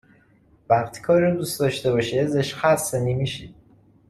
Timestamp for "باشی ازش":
1.91-2.55